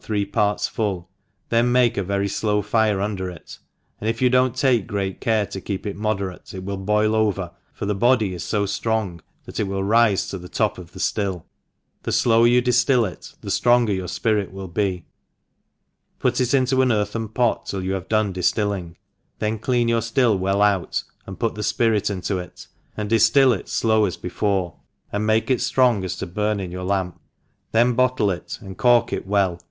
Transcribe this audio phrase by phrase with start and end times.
[0.03, 1.09] 369 three parts full,
[1.49, 3.39] then make a very flow fire un der, and
[4.09, 7.85] if you do not take great care to«keep it moderate, it will boil over, for
[7.85, 11.43] the body is fo ftrong, that it will rife to the top of the ftill
[11.71, 15.05] * the flower you difliU it the l^rooger your fpirit will be,
[16.17, 18.95] put it into an earthen pot till you have done diftilling,
[19.37, 22.65] then clean your ftill well out, and put the fpirit into it,
[22.97, 24.77] and difl:ill it flow as before,
[25.11, 27.21] and make it as ftrong as to burn in your lamp,
[27.71, 29.59] th«» battle it, and corik it well